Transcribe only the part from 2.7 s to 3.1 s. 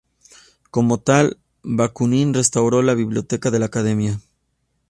la